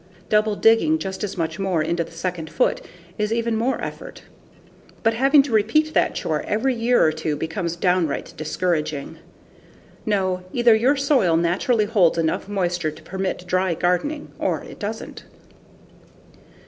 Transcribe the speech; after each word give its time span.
Double 0.29 0.55
digging 0.55 0.97
just 0.97 1.23
as 1.23 1.37
much 1.37 1.59
more 1.59 1.83
into 1.83 2.03
the 2.03 2.09
second 2.09 2.49
foot 2.49 2.81
is 3.19 3.31
even 3.31 3.55
more 3.55 3.79
effort. 3.83 4.23
But 5.03 5.13
having 5.13 5.43
to 5.43 5.51
repeat 5.51 5.93
that 5.93 6.15
chore 6.15 6.41
every 6.47 6.73
year 6.73 7.05
or 7.05 7.11
two 7.11 7.35
becomes 7.35 7.75
downright 7.75 8.33
discouraging. 8.35 9.19
No, 10.03 10.43
either 10.51 10.73
your 10.73 10.95
soil 10.95 11.37
naturally 11.37 11.85
holds 11.85 12.17
enough 12.17 12.49
moisture 12.49 12.89
to 12.89 13.03
permit 13.03 13.45
dry 13.45 13.75
gardening, 13.75 14.31
or 14.39 14.63
it 14.63 14.79
doesn't. 14.79 15.25